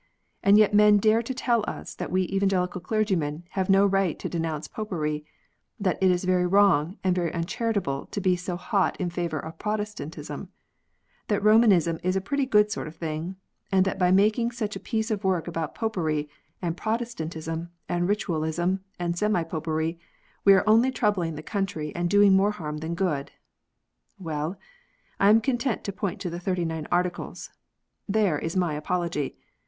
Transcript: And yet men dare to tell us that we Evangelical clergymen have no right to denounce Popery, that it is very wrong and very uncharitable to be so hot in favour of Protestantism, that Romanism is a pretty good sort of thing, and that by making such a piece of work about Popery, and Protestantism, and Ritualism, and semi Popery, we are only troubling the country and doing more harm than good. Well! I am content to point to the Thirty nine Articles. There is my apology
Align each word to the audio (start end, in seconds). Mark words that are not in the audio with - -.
And 0.41 0.57
yet 0.57 0.73
men 0.73 0.97
dare 0.97 1.21
to 1.21 1.31
tell 1.35 1.63
us 1.67 1.93
that 1.93 2.09
we 2.11 2.23
Evangelical 2.23 2.81
clergymen 2.81 3.43
have 3.49 3.69
no 3.69 3.85
right 3.85 4.17
to 4.17 4.27
denounce 4.27 4.67
Popery, 4.67 5.23
that 5.79 6.01
it 6.01 6.09
is 6.09 6.23
very 6.23 6.47
wrong 6.47 6.97
and 7.03 7.13
very 7.13 7.31
uncharitable 7.31 8.07
to 8.07 8.19
be 8.19 8.35
so 8.35 8.57
hot 8.57 8.99
in 8.99 9.11
favour 9.11 9.37
of 9.37 9.59
Protestantism, 9.59 10.49
that 11.27 11.43
Romanism 11.43 11.99
is 12.01 12.15
a 12.15 12.19
pretty 12.19 12.47
good 12.47 12.71
sort 12.71 12.87
of 12.87 12.95
thing, 12.95 13.35
and 13.71 13.85
that 13.85 13.99
by 13.99 14.09
making 14.09 14.49
such 14.49 14.75
a 14.75 14.79
piece 14.79 15.11
of 15.11 15.23
work 15.23 15.47
about 15.47 15.75
Popery, 15.75 16.27
and 16.63 16.75
Protestantism, 16.75 17.69
and 17.87 18.09
Ritualism, 18.09 18.79
and 18.97 19.15
semi 19.15 19.43
Popery, 19.43 19.99
we 20.43 20.53
are 20.55 20.63
only 20.65 20.89
troubling 20.89 21.35
the 21.35 21.43
country 21.43 21.93
and 21.95 22.09
doing 22.09 22.33
more 22.33 22.49
harm 22.53 22.77
than 22.79 22.95
good. 22.95 23.33
Well! 24.17 24.57
I 25.19 25.29
am 25.29 25.41
content 25.41 25.83
to 25.83 25.93
point 25.93 26.19
to 26.21 26.31
the 26.31 26.39
Thirty 26.39 26.65
nine 26.65 26.87
Articles. 26.91 27.51
There 28.09 28.39
is 28.39 28.55
my 28.57 28.73
apology 28.73 29.37